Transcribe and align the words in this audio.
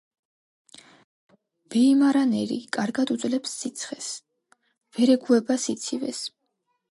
ვეიმარანერი 1.73 2.57
კარგად 2.79 3.13
უძლებს 3.17 3.53
სიცხეს, 3.59 4.09
ვერ 4.99 5.15
ეგუება 5.17 5.59
სიცივეს. 5.67 6.25